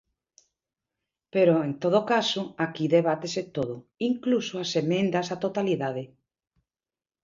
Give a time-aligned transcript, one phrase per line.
[1.33, 3.75] Pero, en todo caso, aquí debátese todo,
[4.09, 6.03] incluso as emendas á totalidade.